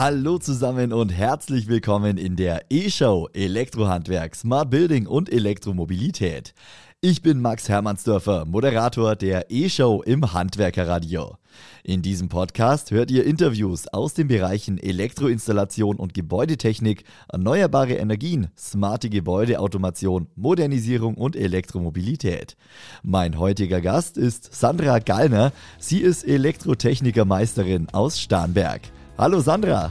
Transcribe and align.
Hallo 0.00 0.38
zusammen 0.38 0.92
und 0.92 1.08
herzlich 1.08 1.66
willkommen 1.66 2.18
in 2.18 2.36
der 2.36 2.66
E-Show 2.70 3.30
Elektrohandwerk, 3.32 4.36
Smart 4.36 4.70
Building 4.70 5.08
und 5.08 5.28
Elektromobilität. 5.28 6.54
Ich 7.00 7.20
bin 7.20 7.40
Max 7.40 7.68
Hermannsdörfer, 7.68 8.44
Moderator 8.44 9.16
der 9.16 9.50
E-Show 9.50 10.02
im 10.02 10.32
Handwerkerradio. 10.32 11.34
In 11.82 12.00
diesem 12.00 12.28
Podcast 12.28 12.92
hört 12.92 13.10
ihr 13.10 13.24
Interviews 13.24 13.88
aus 13.88 14.14
den 14.14 14.28
Bereichen 14.28 14.78
Elektroinstallation 14.78 15.96
und 15.96 16.14
Gebäudetechnik, 16.14 17.02
erneuerbare 17.32 17.94
Energien, 17.94 18.46
smarte 18.56 19.10
Gebäudeautomation, 19.10 20.28
Modernisierung 20.36 21.16
und 21.16 21.34
Elektromobilität. 21.34 22.56
Mein 23.02 23.36
heutiger 23.36 23.80
Gast 23.80 24.16
ist 24.16 24.54
Sandra 24.54 25.00
Gallner. 25.00 25.50
Sie 25.80 25.98
ist 25.98 26.24
Elektrotechnikermeisterin 26.24 27.88
aus 27.90 28.20
Starnberg. 28.20 28.82
Hallo 29.20 29.40
Sandra. 29.40 29.90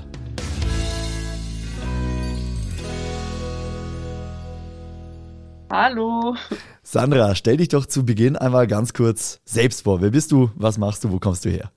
Hallo. 5.69 6.37
Sandra, 6.81 7.35
stell 7.35 7.57
dich 7.57 7.67
doch 7.67 7.85
zu 7.85 8.05
Beginn 8.05 8.37
einmal 8.37 8.67
ganz 8.67 8.93
kurz 8.93 9.41
selbst 9.43 9.83
vor. 9.83 10.01
Wer 10.01 10.11
bist 10.11 10.31
du? 10.31 10.49
Was 10.55 10.77
machst 10.77 11.03
du? 11.03 11.11
Wo 11.11 11.19
kommst 11.19 11.43
du 11.43 11.49
her? 11.49 11.73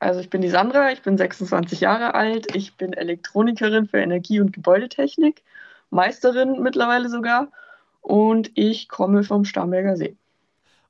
Also 0.00 0.18
ich 0.18 0.30
bin 0.30 0.40
die 0.40 0.48
Sandra, 0.48 0.90
ich 0.90 1.02
bin 1.02 1.16
26 1.16 1.78
Jahre 1.80 2.16
alt, 2.16 2.56
ich 2.56 2.76
bin 2.76 2.92
Elektronikerin 2.92 3.86
für 3.86 3.98
Energie- 3.98 4.40
und 4.40 4.52
Gebäudetechnik, 4.52 5.44
Meisterin 5.90 6.60
mittlerweile 6.60 7.08
sogar 7.08 7.52
und 8.00 8.50
ich 8.54 8.88
komme 8.88 9.22
vom 9.22 9.44
Starnberger 9.44 9.96
See 9.96 10.16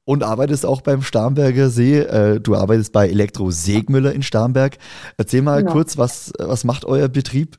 und 0.04 0.22
arbeitest 0.22 0.66
auch 0.66 0.80
beim 0.80 1.02
Starnberger 1.02 1.68
See. 1.68 1.98
Äh, 1.98 2.40
du 2.40 2.56
arbeitest 2.56 2.92
bei 2.92 3.08
Elektro 3.08 3.50
Segmüller 3.50 4.12
in 4.12 4.22
Starnberg. 4.22 4.78
Erzähl 5.16 5.42
mal 5.42 5.60
genau. 5.60 5.72
kurz, 5.72 5.98
was, 5.98 6.32
was 6.38 6.64
macht 6.64 6.84
euer 6.84 7.08
Betrieb? 7.08 7.58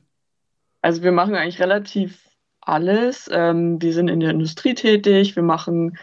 Also 0.82 1.02
wir 1.02 1.12
machen 1.12 1.34
eigentlich 1.34 1.60
relativ 1.60 2.18
alles. 2.60 3.28
Ähm, 3.32 3.80
wir 3.80 3.92
sind 3.92 4.08
in 4.08 4.20
der 4.20 4.30
Industrie 4.30 4.74
tätig, 4.74 5.36
wir 5.36 5.42
machen 5.42 5.96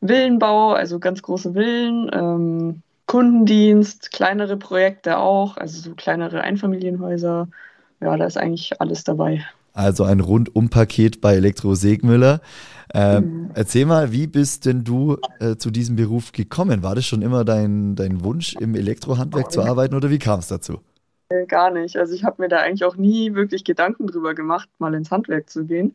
Villenbau, 0.00 0.72
also 0.72 0.98
ganz 0.98 1.22
große 1.22 1.54
Villen, 1.54 2.10
ähm, 2.12 2.82
Kundendienst, 3.06 4.10
kleinere 4.10 4.56
Projekte 4.56 5.18
auch, 5.18 5.56
also 5.56 5.80
so 5.80 5.94
kleinere 5.94 6.40
Einfamilienhäuser. 6.40 7.48
Ja, 8.00 8.16
da 8.16 8.26
ist 8.26 8.36
eigentlich 8.36 8.80
alles 8.80 9.04
dabei. 9.04 9.44
Also 9.76 10.04
ein 10.04 10.20
Rundum-Paket 10.20 11.20
bei 11.20 11.34
Elektro 11.34 11.74
Segmüller. 11.74 12.40
Äh, 12.94 13.20
mhm. 13.20 13.50
Erzähl 13.52 13.84
mal, 13.84 14.10
wie 14.10 14.26
bist 14.26 14.64
denn 14.64 14.84
du 14.84 15.18
äh, 15.38 15.56
zu 15.56 15.70
diesem 15.70 15.96
Beruf 15.96 16.32
gekommen? 16.32 16.82
War 16.82 16.94
das 16.94 17.04
schon 17.04 17.20
immer 17.20 17.44
dein, 17.44 17.94
dein 17.94 18.24
Wunsch, 18.24 18.54
im 18.58 18.74
Elektrohandwerk 18.74 19.48
oh, 19.48 19.50
zu 19.50 19.62
arbeiten 19.62 19.94
oder 19.94 20.08
wie 20.08 20.18
kam 20.18 20.38
es 20.38 20.48
dazu? 20.48 20.80
Äh, 21.28 21.44
gar 21.44 21.70
nicht. 21.70 21.98
Also 21.98 22.14
ich 22.14 22.24
habe 22.24 22.40
mir 22.40 22.48
da 22.48 22.60
eigentlich 22.60 22.84
auch 22.84 22.96
nie 22.96 23.34
wirklich 23.34 23.64
Gedanken 23.64 24.06
drüber 24.06 24.34
gemacht, 24.34 24.70
mal 24.78 24.94
ins 24.94 25.10
Handwerk 25.10 25.50
zu 25.50 25.66
gehen. 25.66 25.94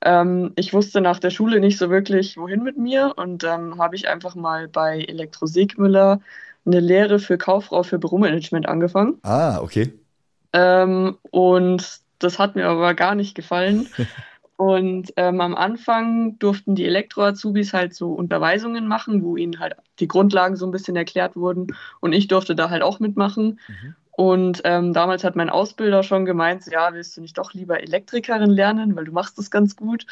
Ähm, 0.00 0.52
ich 0.56 0.72
wusste 0.72 1.02
nach 1.02 1.18
der 1.18 1.28
Schule 1.28 1.60
nicht 1.60 1.76
so 1.76 1.90
wirklich, 1.90 2.38
wohin 2.38 2.62
mit 2.62 2.78
mir 2.78 3.12
und 3.16 3.42
dann 3.42 3.78
habe 3.78 3.96
ich 3.96 4.08
einfach 4.08 4.34
mal 4.34 4.66
bei 4.66 5.00
Elektro 5.00 5.44
Segmüller 5.44 6.22
eine 6.64 6.80
Lehre 6.80 7.18
für 7.18 7.36
Kauffrau 7.36 7.82
für 7.82 7.98
Büromanagement 7.98 8.66
angefangen. 8.66 9.18
Ah, 9.24 9.60
okay. 9.60 9.92
Ähm, 10.54 11.18
und 11.30 12.00
das 12.20 12.38
hat 12.38 12.54
mir 12.54 12.68
aber 12.68 12.94
gar 12.94 13.14
nicht 13.14 13.34
gefallen. 13.34 13.88
Und 14.56 15.14
ähm, 15.16 15.40
am 15.40 15.54
Anfang 15.54 16.38
durften 16.38 16.74
die 16.74 16.84
Elektro-Azubis 16.84 17.72
halt 17.72 17.94
so 17.94 18.12
Unterweisungen 18.12 18.86
machen, 18.86 19.22
wo 19.22 19.38
ihnen 19.38 19.58
halt 19.58 19.74
die 20.00 20.06
Grundlagen 20.06 20.54
so 20.54 20.66
ein 20.66 20.70
bisschen 20.70 20.96
erklärt 20.96 21.34
wurden. 21.34 21.68
Und 22.00 22.12
ich 22.12 22.28
durfte 22.28 22.54
da 22.54 22.68
halt 22.68 22.82
auch 22.82 23.00
mitmachen. 23.00 23.58
Mhm. 23.68 23.94
Und 24.10 24.60
ähm, 24.64 24.92
damals 24.92 25.24
hat 25.24 25.34
mein 25.34 25.48
Ausbilder 25.48 26.02
schon 26.02 26.26
gemeint, 26.26 26.66
ja, 26.70 26.92
willst 26.92 27.16
du 27.16 27.22
nicht 27.22 27.38
doch 27.38 27.54
lieber 27.54 27.80
Elektrikerin 27.80 28.50
lernen, 28.50 28.94
weil 28.96 29.06
du 29.06 29.12
machst 29.12 29.38
das 29.38 29.50
ganz 29.50 29.76
gut. 29.76 30.04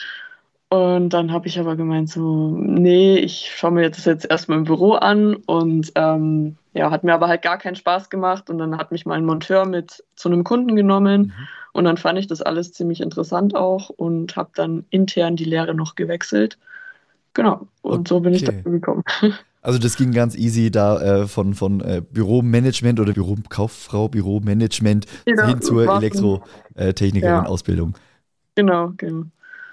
Und 0.70 1.10
dann 1.10 1.30
habe 1.30 1.46
ich 1.46 1.60
aber 1.60 1.76
gemeint, 1.76 2.08
so, 2.08 2.56
nee, 2.56 3.18
ich 3.18 3.52
schaue 3.54 3.72
mir 3.72 3.90
das 3.90 4.06
jetzt 4.06 4.30
erstmal 4.30 4.56
im 4.56 4.64
Büro 4.64 4.92
an 4.94 5.34
und 5.34 5.92
ähm, 5.94 6.56
ja, 6.72 6.90
hat 6.90 7.04
mir 7.04 7.12
aber 7.12 7.28
halt 7.28 7.42
gar 7.42 7.58
keinen 7.58 7.76
Spaß 7.76 8.08
gemacht. 8.08 8.48
Und 8.48 8.56
dann 8.56 8.78
hat 8.78 8.92
mich 8.92 9.04
mal 9.04 9.18
ein 9.18 9.26
Monteur 9.26 9.66
mit 9.66 10.04
zu 10.14 10.30
einem 10.30 10.42
Kunden 10.42 10.74
genommen 10.74 11.34
mhm. 11.36 11.48
Und 11.78 11.84
dann 11.84 11.96
fand 11.96 12.18
ich 12.18 12.26
das 12.26 12.42
alles 12.42 12.72
ziemlich 12.72 13.00
interessant 13.00 13.54
auch 13.54 13.88
und 13.88 14.34
habe 14.34 14.50
dann 14.56 14.84
intern 14.90 15.36
die 15.36 15.44
Lehre 15.44 15.76
noch 15.76 15.94
gewechselt. 15.94 16.58
Genau, 17.34 17.68
und 17.82 18.00
okay. 18.00 18.08
so 18.08 18.18
bin 18.18 18.34
ich 18.34 18.42
dazu 18.42 18.68
gekommen. 18.70 19.04
Also 19.60 19.80
das 19.80 19.96
ging 19.96 20.12
ganz 20.12 20.36
easy 20.36 20.70
da 20.70 21.00
äh, 21.00 21.26
von, 21.26 21.52
von 21.52 21.80
äh, 21.80 22.00
Büromanagement 22.00 23.00
oder 23.00 23.12
Bürokauffrau, 23.12 24.08
Büromanagement 24.08 25.04
genau, 25.24 25.46
hin 25.46 25.60
zur 25.60 25.96
Elektrotechnikerin-Ausbildung. 25.96 27.90
Ja. 27.90 27.98
Genau, 28.54 28.92
genau. 28.96 29.24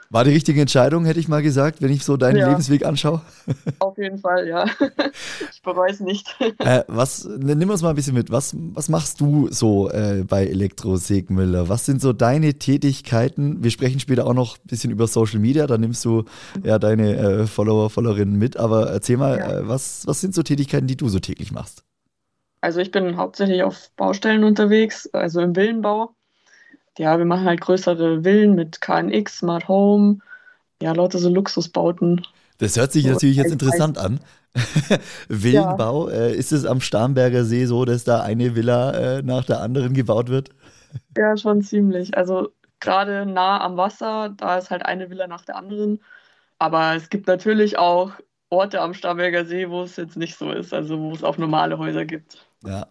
War 0.09 0.23
die 0.23 0.31
richtige 0.31 0.61
Entscheidung, 0.61 1.05
hätte 1.05 1.19
ich 1.19 1.27
mal 1.27 1.41
gesagt, 1.41 1.81
wenn 1.81 1.91
ich 1.91 2.03
so 2.03 2.17
deinen 2.17 2.37
ja. 2.37 2.47
Lebensweg 2.47 2.85
anschaue? 2.85 3.21
Auf 3.79 3.97
jeden 3.97 4.19
Fall, 4.19 4.47
ja. 4.47 4.65
Ich 5.51 5.61
bereue 5.61 5.89
es 5.91 5.99
nicht. 5.99 6.35
Äh, 6.59 6.83
was, 6.87 7.25
nimm 7.25 7.69
uns 7.69 7.81
mal 7.81 7.89
ein 7.89 7.95
bisschen 7.95 8.13
mit. 8.13 8.31
Was, 8.31 8.55
was 8.55 8.89
machst 8.89 9.21
du 9.21 9.47
so 9.51 9.89
äh, 9.89 10.23
bei 10.27 10.45
Elektro 10.45 10.97
Segmüller? 10.97 11.69
Was 11.69 11.85
sind 11.85 12.01
so 12.01 12.13
deine 12.13 12.55
Tätigkeiten? 12.55 13.63
Wir 13.63 13.71
sprechen 13.71 13.99
später 13.99 14.27
auch 14.27 14.33
noch 14.33 14.57
ein 14.57 14.67
bisschen 14.67 14.91
über 14.91 15.07
Social 15.07 15.39
Media, 15.39 15.67
da 15.67 15.77
nimmst 15.77 16.05
du 16.05 16.25
ja 16.63 16.77
deine 16.77 17.15
äh, 17.15 17.47
Follower, 17.47 17.89
Followerinnen 17.89 18.37
mit. 18.37 18.57
Aber 18.57 18.89
erzähl 18.89 19.17
mal, 19.17 19.37
ja. 19.37 19.59
Äh, 19.59 19.67
was, 19.67 20.05
was 20.05 20.21
sind 20.21 20.35
so 20.35 20.43
Tätigkeiten, 20.43 20.87
die 20.87 20.97
du 20.97 21.09
so 21.09 21.19
täglich 21.19 21.51
machst? 21.51 21.83
Also 22.61 22.79
ich 22.79 22.91
bin 22.91 23.17
hauptsächlich 23.17 23.63
auf 23.63 23.91
Baustellen 23.95 24.43
unterwegs, 24.43 25.07
also 25.13 25.39
im 25.41 25.55
Villenbau 25.55 26.15
ja, 26.97 27.17
wir 27.17 27.25
machen 27.25 27.45
halt 27.45 27.61
größere 27.61 28.23
Villen 28.23 28.55
mit 28.55 28.81
KNX, 28.81 29.39
Smart 29.39 29.67
Home, 29.67 30.19
ja, 30.81 30.93
lauter 30.93 31.19
so 31.19 31.29
Luxusbauten. 31.29 32.25
Das 32.57 32.77
hört 32.77 32.91
sich 32.91 33.05
natürlich 33.05 33.37
jetzt 33.37 33.51
interessant 33.51 33.97
an. 33.97 34.19
Villenbau, 35.27 36.09
ja. 36.09 36.15
äh, 36.15 36.35
ist 36.35 36.53
es 36.53 36.65
am 36.65 36.79
Starnberger 36.79 37.43
See 37.43 37.65
so, 37.65 37.83
dass 37.83 38.05
da 38.05 38.21
eine 38.21 38.55
Villa 38.55 38.91
äh, 38.91 39.21
nach 39.21 39.43
der 39.43 39.61
anderen 39.61 39.93
gebaut 39.93 40.29
wird? 40.29 40.49
Ja, 41.17 41.35
schon 41.35 41.61
ziemlich. 41.61 42.15
Also 42.17 42.51
gerade 42.79 43.25
nah 43.25 43.59
am 43.59 43.75
Wasser, 43.75 44.29
da 44.29 44.57
ist 44.57 44.69
halt 44.71 44.85
eine 44.85 45.09
Villa 45.09 45.27
nach 45.27 45.43
der 45.43 45.57
anderen. 45.57 45.99
Aber 46.57 46.95
es 46.95 47.09
gibt 47.09 47.27
natürlich 47.27 47.77
auch 47.77 48.11
Orte 48.49 48.79
am 48.79 48.93
Starnberger 48.93 49.43
See, 49.45 49.69
wo 49.69 49.83
es 49.83 49.97
jetzt 49.97 50.15
nicht 50.15 50.37
so 50.37 50.51
ist, 50.51 50.73
also 50.73 50.97
wo 50.97 51.11
es 51.11 51.23
auch 51.23 51.37
normale 51.37 51.77
Häuser 51.77 52.05
gibt. 52.05 52.47
Ja, 52.65 52.87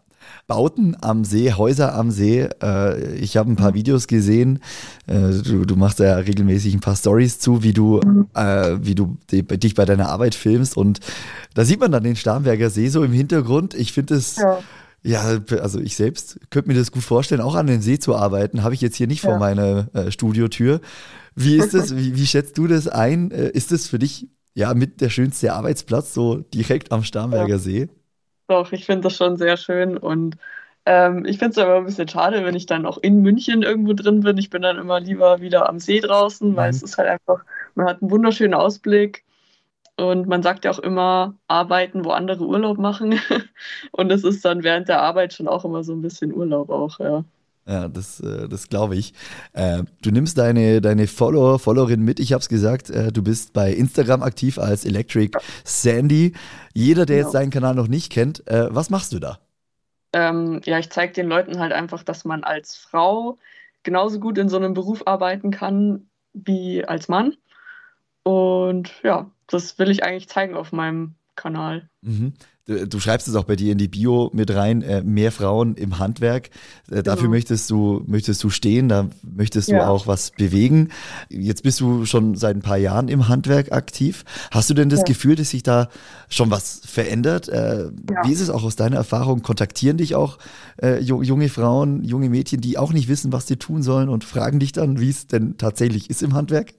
Bauten 0.46 0.96
am 1.00 1.24
See, 1.24 1.52
Häuser 1.52 1.94
am 1.94 2.10
See. 2.10 2.48
Äh, 2.62 3.14
ich 3.14 3.36
habe 3.36 3.50
ein 3.50 3.56
paar 3.56 3.74
Videos 3.74 4.06
gesehen. 4.06 4.60
Äh, 5.06 5.30
du, 5.42 5.64
du, 5.64 5.76
machst 5.76 6.00
ja 6.00 6.16
regelmäßig 6.16 6.74
ein 6.74 6.80
paar 6.80 6.96
Stories 6.96 7.38
zu, 7.38 7.62
wie 7.62 7.72
du, 7.72 8.00
äh, 8.34 8.76
wie 8.80 8.94
du 8.94 9.16
dich 9.30 9.74
bei 9.74 9.84
deiner 9.84 10.10
Arbeit 10.10 10.34
filmst. 10.34 10.76
Und 10.76 11.00
da 11.54 11.64
sieht 11.64 11.80
man 11.80 11.92
dann 11.92 12.04
den 12.04 12.16
Starnberger 12.16 12.70
See 12.70 12.88
so 12.88 13.02
im 13.02 13.12
Hintergrund. 13.12 13.74
Ich 13.74 13.92
finde 13.92 14.14
es. 14.14 14.36
Ja. 14.36 14.58
Ja, 15.06 15.38
also 15.60 15.80
ich 15.80 15.96
selbst 15.96 16.40
könnte 16.48 16.70
mir 16.70 16.78
das 16.78 16.90
gut 16.90 17.02
vorstellen, 17.02 17.42
auch 17.42 17.56
an 17.56 17.66
den 17.66 17.82
See 17.82 17.98
zu 17.98 18.16
arbeiten. 18.16 18.62
Habe 18.62 18.72
ich 18.72 18.80
jetzt 18.80 18.96
hier 18.96 19.06
nicht 19.06 19.22
ja. 19.22 19.28
vor 19.28 19.38
meiner 19.38 19.88
äh, 19.92 20.10
Studiotür. 20.10 20.80
Wie 21.34 21.58
ist 21.58 21.74
das? 21.74 21.94
Wie, 21.94 22.16
wie 22.16 22.26
schätzt 22.26 22.56
du 22.56 22.66
das 22.66 22.88
ein? 22.88 23.30
Ist 23.30 23.70
das 23.70 23.86
für 23.86 23.98
dich 23.98 24.28
ja 24.54 24.72
mit 24.72 25.02
der 25.02 25.10
schönste 25.10 25.52
Arbeitsplatz 25.52 26.14
so 26.14 26.38
direkt 26.38 26.90
am 26.90 27.04
Starnberger 27.04 27.48
ja. 27.48 27.58
See? 27.58 27.88
Doch, 28.46 28.72
ich 28.72 28.84
finde 28.84 29.02
das 29.02 29.16
schon 29.16 29.36
sehr 29.36 29.56
schön 29.56 29.96
und 29.96 30.36
ähm, 30.86 31.24
ich 31.24 31.38
finde 31.38 31.52
es 31.52 31.58
aber 31.58 31.76
ein 31.76 31.86
bisschen 31.86 32.08
schade, 32.08 32.44
wenn 32.44 32.54
ich 32.54 32.66
dann 32.66 32.84
auch 32.84 32.98
in 32.98 33.22
München 33.22 33.62
irgendwo 33.62 33.94
drin 33.94 34.20
bin. 34.20 34.36
Ich 34.36 34.50
bin 34.50 34.62
dann 34.62 34.78
immer 34.78 35.00
lieber 35.00 35.40
wieder 35.40 35.68
am 35.68 35.78
See 35.80 36.00
draußen, 36.00 36.54
weil 36.56 36.70
mhm. 36.70 36.76
es 36.76 36.82
ist 36.82 36.98
halt 36.98 37.08
einfach, 37.08 37.44
man 37.74 37.86
hat 37.86 38.02
einen 38.02 38.10
wunderschönen 38.10 38.54
Ausblick 38.54 39.24
und 39.96 40.26
man 40.26 40.42
sagt 40.42 40.64
ja 40.64 40.72
auch 40.72 40.78
immer, 40.78 41.34
arbeiten, 41.48 42.04
wo 42.04 42.10
andere 42.10 42.44
Urlaub 42.44 42.78
machen. 42.78 43.18
und 43.92 44.12
es 44.12 44.24
ist 44.24 44.44
dann 44.44 44.62
während 44.62 44.88
der 44.88 45.00
Arbeit 45.02 45.32
schon 45.32 45.48
auch 45.48 45.64
immer 45.64 45.84
so 45.84 45.92
ein 45.94 46.02
bisschen 46.02 46.34
Urlaub 46.34 46.68
auch, 46.70 46.98
ja. 47.00 47.24
Ja, 47.66 47.88
das, 47.88 48.20
äh, 48.20 48.48
das 48.48 48.68
glaube 48.68 48.96
ich. 48.96 49.14
Äh, 49.52 49.84
du 50.02 50.10
nimmst 50.10 50.36
deine, 50.36 50.80
deine 50.80 51.06
Follower, 51.06 51.58
Followerin 51.58 52.02
mit. 52.02 52.20
Ich 52.20 52.32
habe 52.32 52.40
es 52.40 52.48
gesagt, 52.48 52.90
äh, 52.90 53.10
du 53.10 53.22
bist 53.22 53.52
bei 53.52 53.72
Instagram 53.72 54.22
aktiv 54.22 54.58
als 54.58 54.84
Electric 54.84 55.38
Sandy. 55.64 56.34
Jeder, 56.74 57.06
der 57.06 57.16
genau. 57.16 57.26
jetzt 57.26 57.34
deinen 57.34 57.50
Kanal 57.50 57.74
noch 57.74 57.88
nicht 57.88 58.10
kennt, 58.10 58.42
was 58.46 58.90
machst 58.90 59.12
du 59.12 59.20
da? 59.20 59.38
Ähm, 60.12 60.60
ja, 60.64 60.78
ich 60.78 60.90
zeige 60.90 61.12
den 61.12 61.28
Leuten 61.28 61.58
halt 61.58 61.72
einfach, 61.72 62.02
dass 62.02 62.24
man 62.24 62.44
als 62.44 62.76
Frau 62.76 63.38
genauso 63.82 64.18
gut 64.18 64.38
in 64.38 64.48
so 64.48 64.56
einem 64.56 64.74
Beruf 64.74 65.06
arbeiten 65.06 65.50
kann 65.50 66.06
wie 66.32 66.84
als 66.84 67.08
Mann. 67.08 67.36
Und 68.24 68.92
ja, 69.02 69.30
das 69.46 69.78
will 69.78 69.90
ich 69.90 70.04
eigentlich 70.04 70.28
zeigen 70.28 70.56
auf 70.56 70.72
meinem 70.72 71.14
Kanal. 71.36 71.88
Mhm. 72.02 72.34
Du, 72.66 72.88
du, 72.88 72.98
schreibst 72.98 73.28
es 73.28 73.34
auch 73.34 73.44
bei 73.44 73.56
dir 73.56 73.72
in 73.72 73.78
die 73.78 73.88
Bio 73.88 74.30
mit 74.32 74.54
rein, 74.54 74.80
äh, 74.80 75.02
mehr 75.02 75.32
Frauen 75.32 75.74
im 75.74 75.98
Handwerk. 75.98 76.48
Äh, 76.90 77.02
dafür 77.02 77.24
genau. 77.24 77.32
möchtest 77.32 77.68
du, 77.68 78.02
möchtest 78.06 78.42
du 78.42 78.48
stehen, 78.48 78.88
da 78.88 79.10
möchtest 79.22 79.68
du 79.68 79.74
ja. 79.74 79.86
auch 79.86 80.06
was 80.06 80.30
bewegen. 80.30 80.88
Jetzt 81.28 81.62
bist 81.62 81.80
du 81.80 82.06
schon 82.06 82.36
seit 82.36 82.56
ein 82.56 82.62
paar 82.62 82.78
Jahren 82.78 83.08
im 83.08 83.28
Handwerk 83.28 83.72
aktiv. 83.72 84.24
Hast 84.50 84.70
du 84.70 84.74
denn 84.74 84.88
das 84.88 85.00
ja. 85.00 85.04
Gefühl, 85.04 85.36
dass 85.36 85.50
sich 85.50 85.62
da 85.62 85.90
schon 86.30 86.50
was 86.50 86.80
verändert? 86.86 87.50
Äh, 87.50 87.84
ja. 87.84 87.90
Wie 88.24 88.32
ist 88.32 88.40
es 88.40 88.48
auch 88.48 88.64
aus 88.64 88.76
deiner 88.76 88.96
Erfahrung? 88.96 89.42
Kontaktieren 89.42 89.98
dich 89.98 90.14
auch 90.14 90.38
äh, 90.82 91.00
junge 91.00 91.50
Frauen, 91.50 92.02
junge 92.02 92.30
Mädchen, 92.30 92.62
die 92.62 92.78
auch 92.78 92.94
nicht 92.94 93.08
wissen, 93.08 93.30
was 93.30 93.46
sie 93.46 93.56
tun 93.56 93.82
sollen 93.82 94.08
und 94.08 94.24
fragen 94.24 94.58
dich 94.58 94.72
dann, 94.72 95.00
wie 95.00 95.10
es 95.10 95.26
denn 95.26 95.58
tatsächlich 95.58 96.08
ist 96.08 96.22
im 96.22 96.32
Handwerk? 96.32 96.72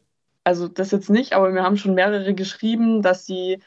Also 0.46 0.68
das 0.68 0.90
jetzt 0.90 1.12
nicht, 1.12 1.34
aber 1.34 1.54
wir 1.54 1.62
haben 1.62 1.78
schon 1.78 1.94
mehrere 1.94 2.34
geschrieben, 2.34 3.04
dass 3.04 3.28
sie 3.28 3.60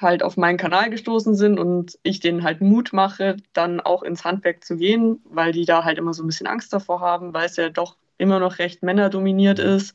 halt 0.00 0.22
auf 0.22 0.36
meinen 0.36 0.56
Kanal 0.56 0.90
gestoßen 0.90 1.34
sind 1.34 1.58
und 1.58 1.98
ich 2.02 2.20
denen 2.20 2.42
halt 2.42 2.60
Mut 2.60 2.92
mache, 2.92 3.36
dann 3.52 3.80
auch 3.80 4.02
ins 4.02 4.24
Handwerk 4.24 4.64
zu 4.64 4.76
gehen, 4.76 5.20
weil 5.24 5.52
die 5.52 5.64
da 5.64 5.84
halt 5.84 5.98
immer 5.98 6.14
so 6.14 6.22
ein 6.22 6.26
bisschen 6.26 6.46
Angst 6.46 6.72
davor 6.72 7.00
haben, 7.00 7.34
weil 7.34 7.46
es 7.46 7.56
ja 7.56 7.68
doch 7.68 7.96
immer 8.18 8.38
noch 8.38 8.58
recht 8.58 8.82
männerdominiert 8.82 9.58
ist. 9.58 9.94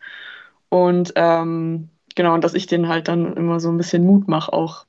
Und 0.69 1.13
ähm, 1.15 1.89
genau, 2.15 2.33
und 2.33 2.43
dass 2.43 2.53
ich 2.53 2.67
denen 2.67 2.87
halt 2.87 3.07
dann 3.07 3.35
immer 3.35 3.59
so 3.59 3.69
ein 3.69 3.77
bisschen 3.77 4.05
Mut 4.05 4.27
mache 4.27 4.53
auch. 4.53 4.85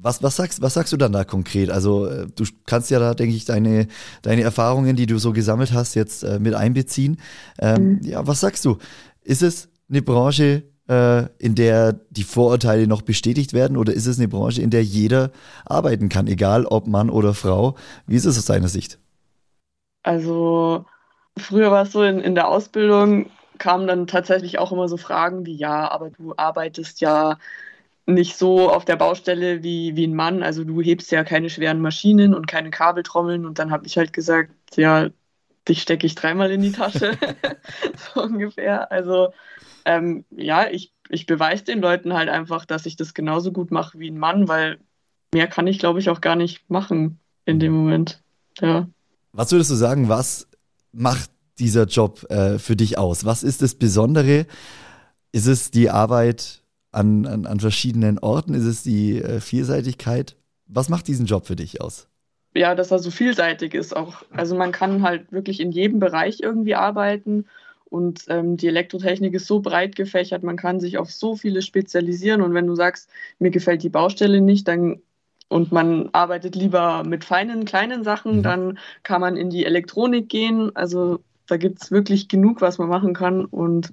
Was, 0.00 0.22
was, 0.22 0.36
sagst, 0.36 0.62
was 0.62 0.74
sagst 0.74 0.92
du 0.92 0.96
dann 0.96 1.12
da 1.12 1.24
konkret? 1.24 1.70
Also 1.70 2.06
äh, 2.06 2.26
du 2.34 2.44
kannst 2.66 2.90
ja 2.90 3.00
da, 3.00 3.14
denke 3.14 3.34
ich, 3.34 3.44
deine, 3.44 3.88
deine 4.22 4.42
Erfahrungen, 4.42 4.94
die 4.94 5.06
du 5.06 5.18
so 5.18 5.32
gesammelt 5.32 5.72
hast, 5.72 5.94
jetzt 5.94 6.22
äh, 6.22 6.38
mit 6.38 6.54
einbeziehen. 6.54 7.18
Ähm, 7.58 7.94
mhm. 7.94 8.00
Ja, 8.02 8.24
was 8.26 8.40
sagst 8.40 8.64
du? 8.64 8.78
Ist 9.22 9.42
es 9.42 9.68
eine 9.88 10.02
Branche, 10.02 10.62
in 10.88 11.54
der 11.54 12.00
die 12.10 12.24
Vorurteile 12.24 12.86
noch 12.86 13.02
bestätigt 13.02 13.52
werden? 13.52 13.76
Oder 13.76 13.92
ist 13.92 14.06
es 14.06 14.18
eine 14.18 14.28
Branche, 14.28 14.62
in 14.62 14.70
der 14.70 14.82
jeder 14.82 15.30
arbeiten 15.66 16.08
kann, 16.08 16.26
egal 16.26 16.64
ob 16.64 16.86
Mann 16.86 17.10
oder 17.10 17.34
Frau? 17.34 17.76
Wie 18.06 18.16
ist 18.16 18.24
es 18.24 18.38
aus 18.38 18.46
deiner 18.46 18.68
Sicht? 18.68 18.98
Also 20.02 20.86
früher 21.36 21.70
war 21.70 21.82
es 21.82 21.92
so, 21.92 22.02
in, 22.02 22.20
in 22.20 22.34
der 22.34 22.48
Ausbildung 22.48 23.30
kamen 23.58 23.86
dann 23.86 24.06
tatsächlich 24.06 24.58
auch 24.58 24.72
immer 24.72 24.88
so 24.88 24.96
Fragen 24.96 25.44
wie, 25.44 25.56
ja, 25.56 25.90
aber 25.90 26.10
du 26.10 26.34
arbeitest 26.36 27.00
ja 27.00 27.38
nicht 28.06 28.36
so 28.38 28.70
auf 28.70 28.84
der 28.84 28.96
Baustelle 28.96 29.62
wie, 29.62 29.94
wie 29.96 30.06
ein 30.06 30.14
Mann. 30.14 30.42
Also 30.42 30.64
du 30.64 30.80
hebst 30.80 31.12
ja 31.12 31.24
keine 31.24 31.50
schweren 31.50 31.80
Maschinen 31.80 32.34
und 32.34 32.46
keine 32.46 32.70
Kabeltrommeln. 32.70 33.44
Und 33.46 33.58
dann 33.58 33.70
habe 33.70 33.86
ich 33.86 33.98
halt 33.98 34.12
gesagt, 34.14 34.50
ja, 34.76 35.10
dich 35.68 35.82
stecke 35.82 36.06
ich 36.06 36.14
dreimal 36.14 36.50
in 36.50 36.62
die 36.62 36.72
Tasche. 36.72 37.12
so 38.14 38.22
ungefähr. 38.22 38.90
Also 38.90 39.32
ähm, 39.84 40.24
ja, 40.30 40.68
ich, 40.68 40.92
ich 41.08 41.26
beweise 41.26 41.64
den 41.64 41.80
Leuten 41.80 42.14
halt 42.14 42.28
einfach, 42.28 42.64
dass 42.64 42.86
ich 42.86 42.96
das 42.96 43.14
genauso 43.14 43.52
gut 43.52 43.70
mache 43.70 43.98
wie 43.98 44.10
ein 44.10 44.18
Mann, 44.18 44.48
weil 44.48 44.78
mehr 45.32 45.46
kann 45.46 45.66
ich, 45.66 45.78
glaube 45.78 46.00
ich, 46.00 46.10
auch 46.10 46.20
gar 46.20 46.36
nicht 46.36 46.68
machen 46.68 47.18
in 47.44 47.58
dem 47.58 47.72
Moment. 47.72 48.22
Ja. 48.60 48.88
Was 49.32 49.52
würdest 49.52 49.70
du 49.70 49.74
sagen, 49.74 50.08
was 50.08 50.48
macht 50.92 51.30
dieser 51.58 51.84
Job 51.84 52.30
äh, 52.30 52.58
für 52.58 52.76
dich 52.76 52.98
aus? 52.98 53.24
Was 53.24 53.42
ist 53.42 53.62
das 53.62 53.74
Besondere? 53.74 54.46
Ist 55.32 55.46
es 55.46 55.70
die 55.70 55.90
Arbeit 55.90 56.62
an, 56.92 57.26
an, 57.26 57.46
an 57.46 57.60
verschiedenen 57.60 58.18
Orten? 58.18 58.54
Ist 58.54 58.64
es 58.64 58.82
die 58.82 59.22
äh, 59.22 59.40
Vielseitigkeit? 59.40 60.36
Was 60.66 60.88
macht 60.88 61.08
diesen 61.08 61.26
Job 61.26 61.46
für 61.46 61.56
dich 61.56 61.80
aus? 61.80 62.08
Ja, 62.54 62.74
dass 62.74 62.90
er 62.90 62.98
so 62.98 63.10
vielseitig 63.10 63.74
ist 63.74 63.94
auch. 63.94 64.22
Also 64.30 64.56
man 64.56 64.72
kann 64.72 65.02
halt 65.02 65.30
wirklich 65.32 65.60
in 65.60 65.70
jedem 65.70 66.00
Bereich 66.00 66.40
irgendwie 66.40 66.74
arbeiten 66.74 67.46
und 67.90 68.24
ähm, 68.28 68.56
die 68.56 68.68
Elektrotechnik 68.68 69.34
ist 69.34 69.46
so 69.46 69.60
breit 69.60 69.96
gefächert, 69.96 70.42
man 70.42 70.56
kann 70.56 70.80
sich 70.80 70.98
auf 70.98 71.10
so 71.10 71.36
viele 71.36 71.62
spezialisieren. 71.62 72.42
Und 72.42 72.54
wenn 72.54 72.66
du 72.66 72.74
sagst, 72.74 73.08
mir 73.38 73.50
gefällt 73.50 73.82
die 73.82 73.88
Baustelle 73.88 74.40
nicht, 74.40 74.68
dann 74.68 75.00
und 75.48 75.72
man 75.72 76.10
arbeitet 76.12 76.54
lieber 76.54 77.04
mit 77.04 77.24
feinen, 77.24 77.64
kleinen 77.64 78.04
Sachen, 78.04 78.42
dann 78.42 78.78
kann 79.02 79.22
man 79.22 79.38
in 79.38 79.48
die 79.48 79.64
Elektronik 79.64 80.28
gehen. 80.28 80.76
Also 80.76 81.20
da 81.46 81.56
gibt 81.56 81.82
es 81.82 81.90
wirklich 81.90 82.28
genug, 82.28 82.60
was 82.60 82.76
man 82.76 82.90
machen 82.90 83.14
kann. 83.14 83.46
Und 83.46 83.90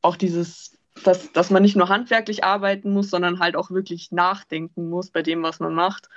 auch 0.00 0.16
dieses, 0.16 0.76
dass, 1.04 1.32
dass 1.32 1.50
man 1.50 1.62
nicht 1.62 1.76
nur 1.76 1.88
handwerklich 1.88 2.42
arbeiten 2.42 2.92
muss, 2.92 3.10
sondern 3.10 3.38
halt 3.38 3.54
auch 3.54 3.70
wirklich 3.70 4.10
nachdenken 4.10 4.90
muss 4.90 5.10
bei 5.10 5.22
dem, 5.22 5.44
was 5.44 5.60
man 5.60 5.72
macht. 5.72 6.08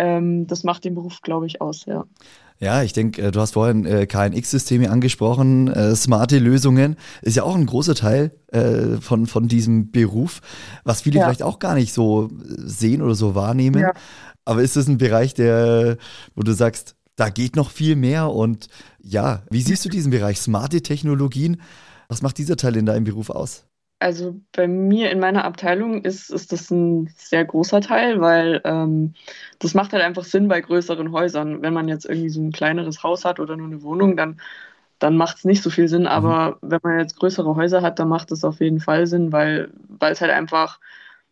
Ähm, 0.00 0.46
das 0.46 0.64
macht 0.64 0.84
den 0.84 0.94
Beruf, 0.94 1.20
glaube 1.20 1.46
ich, 1.46 1.60
aus, 1.60 1.84
ja. 1.84 2.06
Ja, 2.58 2.82
ich 2.82 2.94
denke, 2.94 3.20
äh, 3.20 3.30
du 3.30 3.40
hast 3.40 3.52
vorhin 3.52 3.84
äh, 3.84 4.06
KNX-Systeme 4.06 4.90
angesprochen, 4.90 5.68
äh, 5.68 5.94
smarte 5.94 6.38
Lösungen 6.38 6.96
ist 7.20 7.36
ja 7.36 7.42
auch 7.42 7.54
ein 7.54 7.66
großer 7.66 7.94
Teil 7.94 8.32
äh, 8.48 8.96
von, 9.00 9.26
von 9.26 9.46
diesem 9.46 9.90
Beruf, 9.90 10.40
was 10.84 11.02
viele 11.02 11.18
ja. 11.18 11.24
vielleicht 11.24 11.42
auch 11.42 11.58
gar 11.58 11.74
nicht 11.74 11.92
so 11.92 12.30
sehen 12.46 13.02
oder 13.02 13.14
so 13.14 13.34
wahrnehmen. 13.34 13.82
Ja. 13.82 13.92
Aber 14.46 14.62
ist 14.62 14.76
das 14.76 14.88
ein 14.88 14.96
Bereich, 14.96 15.34
der, 15.34 15.98
wo 16.34 16.42
du 16.42 16.52
sagst, 16.52 16.96
da 17.16 17.28
geht 17.28 17.56
noch 17.56 17.70
viel 17.70 17.94
mehr 17.94 18.30
und 18.30 18.68
ja, 19.02 19.42
wie 19.50 19.60
siehst 19.60 19.84
du 19.84 19.90
diesen 19.90 20.10
Bereich 20.10 20.40
smarte 20.40 20.80
Technologien? 20.80 21.60
Was 22.08 22.22
macht 22.22 22.38
dieser 22.38 22.56
Teil 22.56 22.76
in 22.76 22.86
deinem 22.86 23.04
Beruf 23.04 23.28
aus? 23.28 23.64
Also 24.00 24.40
bei 24.52 24.66
mir 24.66 25.10
in 25.10 25.20
meiner 25.20 25.44
Abteilung 25.44 26.02
ist, 26.02 26.30
ist 26.30 26.52
das 26.52 26.70
ein 26.70 27.12
sehr 27.18 27.44
großer 27.44 27.82
Teil, 27.82 28.20
weil 28.22 28.62
ähm, 28.64 29.12
das 29.58 29.74
macht 29.74 29.92
halt 29.92 30.02
einfach 30.02 30.24
Sinn 30.24 30.48
bei 30.48 30.62
größeren 30.62 31.12
Häusern. 31.12 31.60
Wenn 31.60 31.74
man 31.74 31.86
jetzt 31.86 32.06
irgendwie 32.06 32.30
so 32.30 32.40
ein 32.40 32.50
kleineres 32.50 33.02
Haus 33.02 33.26
hat 33.26 33.40
oder 33.40 33.58
nur 33.58 33.66
eine 33.66 33.82
Wohnung, 33.82 34.16
dann, 34.16 34.40
dann 35.00 35.18
macht 35.18 35.36
es 35.36 35.44
nicht 35.44 35.62
so 35.62 35.68
viel 35.68 35.86
Sinn. 35.86 36.06
Aber 36.06 36.58
mhm. 36.62 36.70
wenn 36.70 36.80
man 36.82 36.98
jetzt 37.00 37.18
größere 37.18 37.56
Häuser 37.56 37.82
hat, 37.82 37.98
dann 37.98 38.08
macht 38.08 38.32
es 38.32 38.42
auf 38.42 38.60
jeden 38.60 38.80
Fall 38.80 39.06
Sinn, 39.06 39.32
weil, 39.32 39.70
weil 39.88 40.12
es 40.12 40.22
halt 40.22 40.32
einfach, 40.32 40.80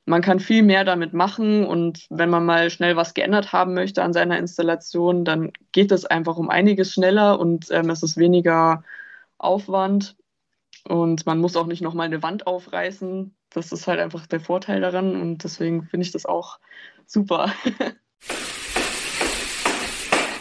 man 0.04 0.20
kann 0.20 0.38
viel 0.38 0.62
mehr 0.62 0.84
damit 0.84 1.14
machen 1.14 1.64
und 1.64 2.06
wenn 2.10 2.28
man 2.30 2.44
mal 2.44 2.68
schnell 2.68 2.96
was 2.96 3.14
geändert 3.14 3.52
haben 3.54 3.72
möchte 3.72 4.02
an 4.02 4.12
seiner 4.12 4.38
Installation, 4.38 5.24
dann 5.24 5.52
geht 5.72 5.90
es 5.90 6.04
einfach 6.04 6.36
um 6.36 6.50
einiges 6.50 6.92
schneller 6.92 7.40
und 7.40 7.70
ähm, 7.70 7.88
es 7.88 8.02
ist 8.02 8.18
weniger 8.18 8.84
Aufwand 9.38 10.17
und 10.88 11.26
man 11.26 11.38
muss 11.38 11.56
auch 11.56 11.67
nicht 11.67 11.82
nochmal 11.82 12.06
eine 12.06 12.23
Wand 12.23 12.46
aufreißen. 12.46 13.35
Das 13.50 13.73
ist 13.73 13.87
halt 13.87 14.00
einfach 14.00 14.26
der 14.26 14.40
Vorteil 14.40 14.81
daran 14.81 15.20
und 15.20 15.44
deswegen 15.44 15.85
finde 15.85 16.05
ich 16.05 16.12
das 16.12 16.26
auch 16.26 16.58
super. 17.06 17.52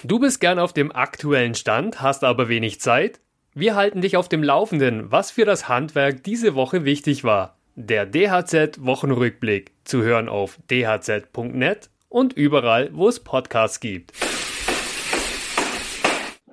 Du 0.03 0.19
bist 0.19 0.39
gern 0.39 0.59
auf 0.59 0.73
dem 0.73 0.91
aktuellen 0.91 1.53
Stand, 1.53 2.01
hast 2.01 2.23
aber 2.23 2.47
wenig 2.47 2.79
Zeit? 2.79 3.19
Wir 3.53 3.75
halten 3.75 4.01
dich 4.01 4.15
auf 4.15 4.29
dem 4.29 4.43
Laufenden, 4.43 5.11
was 5.11 5.31
für 5.31 5.43
das 5.43 5.67
Handwerk 5.67 6.23
diese 6.23 6.55
Woche 6.55 6.85
wichtig 6.85 7.23
war. 7.23 7.57
Der 7.75 8.05
DHZ 8.05 8.85
Wochenrückblick 8.85 9.71
zu 9.83 10.03
hören 10.03 10.29
auf 10.29 10.59
dhz.net 10.69 11.89
und 12.09 12.33
überall, 12.33 12.89
wo 12.93 13.09
es 13.09 13.19
Podcasts 13.19 13.79
gibt. 13.79 14.13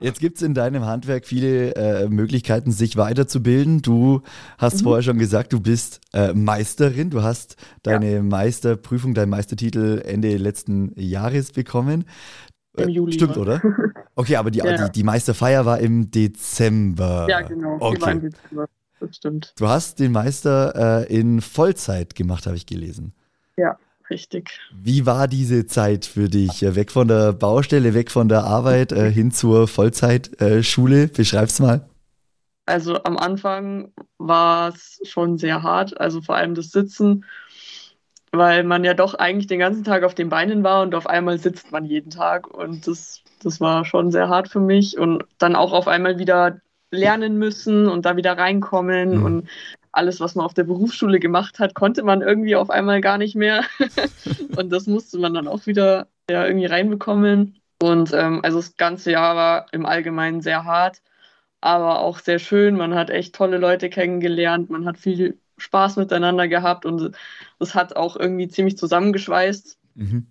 Jetzt 0.01 0.21
gibt 0.21 0.37
es 0.37 0.43
in 0.43 0.55
deinem 0.55 0.85
Handwerk 0.85 1.25
viele 1.25 1.75
äh, 1.77 2.09
Möglichkeiten, 2.09 2.73
sich 2.73 2.97
weiterzubilden. 2.97 3.81
Du 3.81 4.23
hast 4.59 4.81
mhm. 4.81 4.85
vorher 4.85 5.03
schon 5.03 5.19
gesagt, 5.19 5.53
du 5.53 5.61
bist 5.61 6.01
äh, 6.13 6.33
Meisterin. 6.35 7.11
Du 7.11 7.23
hast 7.23 7.57
deine 7.83 8.15
ja. 8.15 8.23
Meisterprüfung, 8.23 9.15
deinen 9.15 9.31
Meistertitel 9.31 10.03
Ende 10.05 10.37
letzten 10.37 10.93
Jahres 10.97 11.53
bekommen. 11.53 12.05
Im 12.77 12.89
Juli. 12.89 13.13
Stimmt, 13.13 13.37
oder? 13.37 13.63
Okay, 14.17 14.37
aber 14.37 14.53
die, 14.53 14.61
ja. 14.61 14.87
die, 14.87 14.93
die 14.93 15.03
Meisterfeier 15.03 15.67
war 15.67 15.81
im 15.81 16.09
Dezember. 16.09 17.27
Ja, 17.29 17.41
genau. 17.41 17.79
Okay. 17.81 17.97
Die 17.97 18.03
war 18.03 18.13
im 18.13 18.21
Dezember. 18.21 18.69
Das 19.01 19.17
stimmt. 19.17 19.55
Du 19.59 19.67
hast 19.67 19.99
den 19.99 20.13
Meister 20.13 21.03
äh, 21.11 21.13
in 21.13 21.41
Vollzeit 21.41 22.15
gemacht, 22.15 22.47
habe 22.47 22.57
ich 22.57 22.65
gelesen. 22.65 23.13
Ja. 23.57 23.77
Richtig. 24.11 24.61
Wie 24.73 25.07
war 25.07 25.29
diese 25.29 25.67
Zeit 25.67 26.05
für 26.05 26.29
dich? 26.29 26.63
Weg 26.63 26.93
von 26.93 27.09
der 27.09 27.33
Baustelle, 27.33 27.95
weg 27.95 28.11
von 28.11 28.29
der 28.29 28.45
Arbeit, 28.45 28.93
äh, 28.93 29.11
hin 29.11 29.31
zur 29.31 29.67
Vollzeitschule? 29.67 31.05
Äh, 31.05 31.07
Beschreib's 31.07 31.59
mal. 31.59 31.89
Also 32.67 33.03
am 33.05 33.17
Anfang 33.17 33.93
war 34.19 34.71
es 34.71 35.01
schon 35.05 35.39
sehr 35.39 35.63
hart, 35.63 36.01
also 36.01 36.23
vor 36.23 36.37
allem 36.37 36.55
das 36.55 36.71
Sitzen, 36.71 37.25
weil 38.33 38.65
man 38.65 38.85
ja 38.85 38.95
doch 38.95 39.15
eigentlich 39.15 39.47
den 39.47 39.59
ganzen 39.59 39.85
Tag 39.85 40.03
auf 40.03 40.15
den 40.15 40.31
Beinen 40.31 40.65
war 40.65 40.83
und 40.83 40.95
auf 40.95 41.07
einmal 41.07 41.39
sitzt 41.39 41.73
man 41.73 41.85
jeden 41.85 42.11
Tag 42.11 42.47
und 42.47 42.87
das, 42.87 43.23
das 43.43 43.61
war 43.61 43.85
schon 43.85 44.11
sehr 44.11 44.29
hart 44.29 44.49
für 44.49 44.61
mich 44.61 44.99
und 44.99 45.25
dann 45.39 45.57
auch 45.57 45.73
auf 45.73 45.89
einmal 45.89 46.19
wieder 46.19 46.61
lernen 46.91 47.39
müssen 47.39 47.87
und 47.87 48.07
da 48.07 48.17
wieder 48.17 48.39
reinkommen 48.39 49.19
mhm. 49.19 49.25
und 49.25 49.49
alles, 49.97 50.21
was 50.21 50.35
man 50.35 50.45
auf 50.45 50.55
der 50.55 50.65
Berufsschule 50.65 51.21
gemacht 51.21 51.59
hat, 51.59 51.75
konnte 51.75 52.03
man 52.03 52.23
irgendwie 52.23 52.57
auf 52.57 52.71
einmal 52.71 53.01
gar 53.01 53.19
nicht 53.19 53.35
mehr. 53.35 53.65
und 54.57 54.71
das 54.71 54.87
musste 54.87 55.19
man 55.19 55.35
dann 55.35 55.49
auch 55.49 55.67
wieder 55.67 56.09
ja, 56.31 56.47
irgendwie 56.47 56.67
reinbekommen. 56.67 57.61
Und 57.83 58.13
ähm, 58.13 58.41
also 58.43 58.59
das 58.59 58.77
ganze 58.77 59.13
Jahr 59.13 59.37
war 59.37 59.67
im 59.73 59.87
Allgemeinen 59.87 60.41
sehr 60.41 60.65
hart, 60.65 61.03
aber 61.61 62.01
auch 62.01 62.19
sehr 62.19 62.39
schön. 62.39 62.77
Man 62.77 62.95
hat 62.95 63.11
echt 63.11 63.35
tolle 63.35 63.59
Leute 63.59 63.91
kennengelernt, 63.91 64.71
man 64.71 64.87
hat 64.87 64.99
viel 64.99 65.39
Spaß 65.59 65.97
miteinander 65.97 66.49
gehabt 66.49 66.87
und 66.87 67.13
es 67.59 67.75
hat 67.75 67.97
auch 67.97 68.17
irgendwie 68.17 68.49
ziemlich 68.49 68.77
zusammengeschweißt. 68.77 69.79
Mhm. 69.95 70.27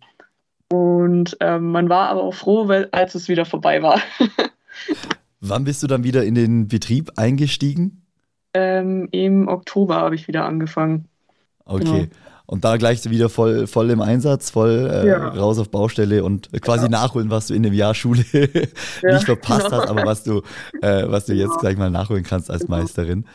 Und 0.69 1.37
ähm, 1.39 1.71
man 1.71 1.89
war 1.89 2.09
aber 2.09 2.23
auch 2.23 2.33
froh, 2.33 2.67
weil, 2.67 2.89
als 2.91 3.15
es 3.15 3.29
wieder 3.29 3.45
vorbei 3.45 3.81
war. 3.83 4.01
Wann 5.39 5.65
bist 5.65 5.83
du 5.83 5.87
dann 5.87 6.03
wieder 6.03 6.23
in 6.23 6.35
den 6.35 6.67
Betrieb 6.67 7.11
eingestiegen? 7.17 8.02
Ähm, 8.53 9.07
Im 9.11 9.47
Oktober 9.47 9.95
habe 9.95 10.15
ich 10.15 10.27
wieder 10.27 10.45
angefangen. 10.45 11.07
Okay. 11.65 11.83
Genau. 11.83 12.07
Und 12.45 12.65
da 12.65 12.75
gleich 12.75 13.09
wieder 13.09 13.29
voll, 13.29 13.67
voll 13.67 13.89
im 13.89 14.01
Einsatz, 14.01 14.49
voll 14.49 14.89
äh, 14.91 15.07
ja. 15.07 15.29
raus 15.29 15.57
auf 15.59 15.71
Baustelle 15.71 16.23
und 16.23 16.51
quasi 16.61 16.83
ja. 16.83 16.89
nachholen, 16.89 17.29
was 17.29 17.47
du 17.47 17.53
in 17.53 17.63
dem 17.63 17.73
Jahr 17.73 17.95
Schule 17.95 18.25
ja, 18.33 19.13
nicht 19.13 19.25
verpasst 19.25 19.65
genau. 19.65 19.77
hast, 19.77 19.89
aber 19.89 20.05
was 20.05 20.23
du, 20.23 20.41
äh, 20.81 21.05
was 21.07 21.25
du 21.25 21.33
jetzt 21.33 21.57
gleich 21.59 21.77
mal 21.77 21.89
nachholen 21.89 22.23
kannst 22.23 22.51
als 22.51 22.65
genau. 22.65 22.77
Meisterin. 22.77 23.25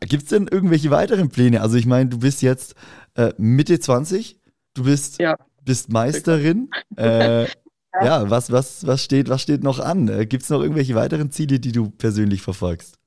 Gibt 0.00 0.24
es 0.24 0.30
denn 0.30 0.48
irgendwelche 0.48 0.90
weiteren 0.90 1.28
Pläne? 1.28 1.62
Also 1.62 1.76
ich 1.76 1.86
meine, 1.86 2.10
du 2.10 2.18
bist 2.18 2.42
jetzt 2.42 2.74
äh, 3.14 3.32
Mitte 3.38 3.78
20, 3.78 4.40
du 4.74 4.84
bist, 4.84 5.18
bist 5.64 5.92
Meisterin. 5.92 6.68
Äh, 6.96 7.44
ja, 8.02 8.28
was, 8.28 8.50
was, 8.50 8.86
was, 8.86 9.04
steht, 9.04 9.28
was 9.28 9.40
steht 9.40 9.62
noch 9.62 9.78
an? 9.78 10.08
Äh, 10.08 10.26
Gibt 10.26 10.42
es 10.42 10.50
noch 10.50 10.60
irgendwelche 10.60 10.96
weiteren 10.96 11.30
Ziele, 11.30 11.60
die 11.60 11.72
du 11.72 11.90
persönlich 11.90 12.42
verfolgst? 12.42 12.97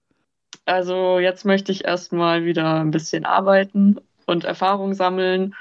Also 0.65 1.19
jetzt 1.19 1.45
möchte 1.45 1.71
ich 1.71 1.85
erstmal 1.85 2.45
wieder 2.45 2.81
ein 2.81 2.91
bisschen 2.91 3.25
arbeiten 3.25 3.97
und 4.25 4.43
Erfahrung 4.43 4.93
sammeln 4.93 5.55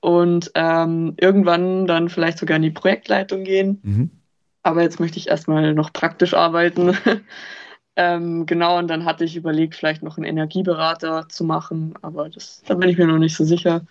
und 0.00 0.50
ähm, 0.54 1.14
irgendwann 1.18 1.86
dann 1.86 2.08
vielleicht 2.08 2.38
sogar 2.38 2.56
in 2.56 2.62
die 2.62 2.70
Projektleitung 2.70 3.44
gehen. 3.44 3.80
Mhm. 3.82 4.10
Aber 4.62 4.82
jetzt 4.82 5.00
möchte 5.00 5.18
ich 5.18 5.28
erstmal 5.28 5.74
noch 5.74 5.92
praktisch 5.92 6.34
arbeiten. 6.34 6.96
ähm, 7.96 8.46
genau, 8.46 8.78
und 8.78 8.88
dann 8.88 9.04
hatte 9.04 9.24
ich 9.24 9.36
überlegt, 9.36 9.74
vielleicht 9.74 10.02
noch 10.02 10.16
einen 10.16 10.26
Energieberater 10.26 11.28
zu 11.28 11.44
machen, 11.44 11.94
aber 12.02 12.28
das, 12.28 12.62
da 12.66 12.74
bin 12.74 12.88
ich 12.88 12.98
mir 12.98 13.06
noch 13.06 13.18
nicht 13.18 13.36
so 13.36 13.44
sicher. 13.44 13.82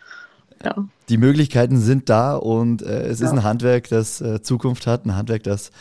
Ja. 0.63 0.75
Die 1.09 1.17
Möglichkeiten 1.17 1.77
sind 1.77 2.09
da 2.09 2.35
und 2.35 2.81
äh, 2.81 3.07
es 3.07 3.19
ja. 3.19 3.27
ist 3.27 3.31
ein 3.31 3.43
Handwerk, 3.43 3.89
das 3.89 4.21
äh, 4.21 4.41
Zukunft 4.41 4.87
hat, 4.87 5.05
ein 5.05 5.15
Handwerk, 5.15 5.43
das 5.43 5.71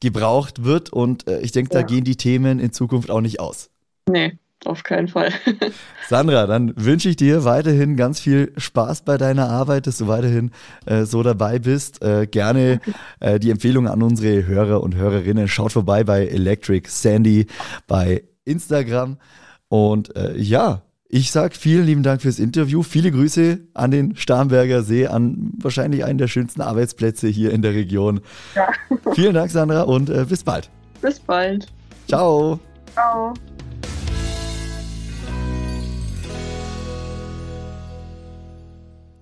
gebraucht 0.00 0.64
wird 0.64 0.90
und 0.90 1.28
äh, 1.28 1.40
ich 1.40 1.52
denke, 1.52 1.74
ja. 1.74 1.80
da 1.80 1.86
gehen 1.86 2.04
die 2.04 2.16
Themen 2.16 2.58
in 2.58 2.72
Zukunft 2.72 3.10
auch 3.10 3.20
nicht 3.20 3.40
aus. 3.40 3.70
Nee, 4.08 4.38
auf 4.64 4.82
keinen 4.82 5.08
Fall. 5.08 5.32
Sandra, 6.08 6.46
dann 6.46 6.72
wünsche 6.76 7.08
ich 7.08 7.16
dir 7.16 7.44
weiterhin 7.44 7.96
ganz 7.96 8.20
viel 8.20 8.52
Spaß 8.56 9.02
bei 9.02 9.16
deiner 9.16 9.48
Arbeit, 9.48 9.86
dass 9.86 9.98
du 9.98 10.08
weiterhin 10.08 10.50
äh, 10.86 11.04
so 11.04 11.22
dabei 11.22 11.58
bist. 11.58 12.02
Äh, 12.02 12.26
gerne 12.26 12.80
äh, 13.20 13.38
die 13.38 13.50
Empfehlung 13.50 13.88
an 13.88 14.02
unsere 14.02 14.46
Hörer 14.46 14.82
und 14.82 14.94
Hörerinnen. 14.94 15.48
Schaut 15.48 15.72
vorbei 15.72 16.04
bei 16.04 16.26
Electric 16.26 16.88
Sandy 16.88 17.46
bei 17.86 18.24
Instagram. 18.44 19.18
Und 19.68 20.14
äh, 20.16 20.36
ja, 20.36 20.82
ich 21.08 21.30
sage 21.30 21.54
vielen 21.54 21.84
lieben 21.84 22.02
Dank 22.02 22.22
fürs 22.22 22.38
Interview. 22.38 22.82
Viele 22.82 23.10
Grüße 23.10 23.60
an 23.74 23.90
den 23.90 24.16
Starnberger 24.16 24.82
See, 24.82 25.06
an 25.06 25.52
wahrscheinlich 25.58 26.04
einen 26.04 26.18
der 26.18 26.28
schönsten 26.28 26.62
Arbeitsplätze 26.62 27.28
hier 27.28 27.52
in 27.52 27.60
der 27.62 27.74
Region. 27.74 28.20
Ja. 28.54 28.68
Vielen 29.14 29.34
Dank, 29.34 29.50
Sandra, 29.50 29.82
und 29.82 30.08
äh, 30.08 30.24
bis 30.26 30.42
bald. 30.42 30.70
Bis 31.02 31.20
bald. 31.20 31.66
Ciao. 32.08 32.58
Ciao. 32.94 33.34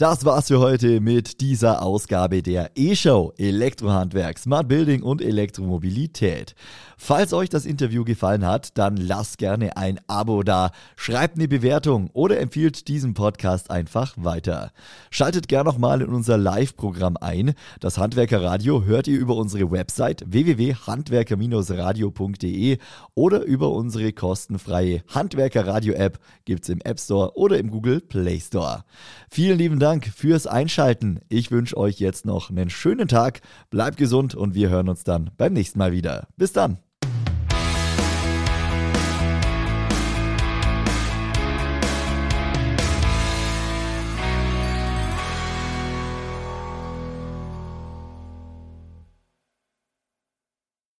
Das 0.00 0.25
war's 0.25 0.49
für 0.49 0.61
heute 0.61 0.99
mit 1.02 1.42
dieser 1.42 1.83
Ausgabe 1.83 2.40
der 2.40 2.71
E-Show 2.75 3.35
Elektrohandwerk, 3.37 4.38
Smart 4.38 4.66
Building 4.66 5.02
und 5.02 5.21
Elektromobilität. 5.21 6.54
Falls 7.02 7.33
euch 7.33 7.49
das 7.49 7.64
Interview 7.64 8.04
gefallen 8.04 8.47
hat, 8.47 8.76
dann 8.76 8.95
lasst 8.97 9.38
gerne 9.38 9.78
ein 9.78 9.99
Abo 10.07 10.42
da, 10.42 10.71
schreibt 10.97 11.37
eine 11.37 11.49
Bewertung 11.49 12.11
oder 12.12 12.38
empfiehlt 12.40 12.88
diesen 12.88 13.14
Podcast 13.14 13.71
einfach 13.71 14.12
weiter. 14.19 14.71
Schaltet 15.11 15.49
gerne 15.49 15.69
nochmal 15.69 16.02
in 16.02 16.09
unser 16.09 16.37
Live-Programm 16.37 17.16
ein. 17.19 17.54
Das 17.80 17.97
Handwerkerradio 17.97 18.85
hört 18.85 19.07
ihr 19.07 19.19
über 19.19 19.37
unsere 19.37 19.71
Website 19.71 20.25
www.handwerker-radio.de 20.26 22.76
oder 23.14 23.45
über 23.45 23.71
unsere 23.71 24.12
kostenfreie 24.12 25.02
Handwerkerradio-App 25.09 26.19
gibt's 26.45 26.69
im 26.69 26.83
App 26.83 27.00
Store 27.00 27.35
oder 27.35 27.59
im 27.59 27.71
Google 27.71 28.02
Play 28.02 28.40
Store. 28.40 28.85
Vielen 29.30 29.57
lieben 29.59 29.78
Dank 29.90 30.06
fürs 30.06 30.47
Einschalten. 30.47 31.18
Ich 31.28 31.50
wünsche 31.50 31.76
euch 31.76 31.99
jetzt 31.99 32.25
noch 32.25 32.49
einen 32.49 32.70
schönen 32.70 33.09
Tag, 33.09 33.40
bleibt 33.70 33.97
gesund 33.97 34.37
und 34.37 34.54
wir 34.54 34.70
hören 34.70 34.88
uns 34.88 35.02
dann 35.02 35.32
beim 35.37 35.52
nächsten 35.52 35.80
Mal 35.80 35.90
wieder. 35.90 36.28
Bis 36.37 36.52
dann. 36.52 36.78